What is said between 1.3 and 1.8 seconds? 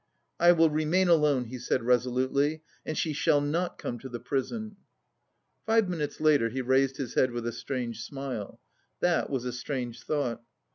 he